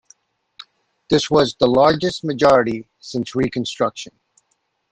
This 1.11 1.29
was 1.29 1.53
the 1.59 1.67
largest 1.67 2.23
majority 2.23 2.89
since 2.97 3.35
Reconstruction. 3.35 4.19